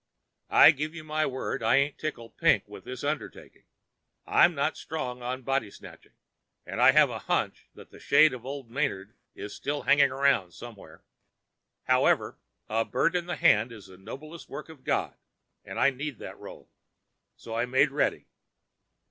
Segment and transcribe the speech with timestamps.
[0.49, 3.65] "I give you my word I ain't tickled pink with this undertaking.
[4.25, 6.13] I'm not strong on body snatching,
[6.65, 10.55] and I have a hunch that the shade of old Manard is still hanging around
[10.55, 11.03] somewhere.
[11.83, 15.15] However, a bird in the hand is the noblest work of God,
[15.63, 16.71] and I need that roll,
[17.35, 18.25] so I make ready.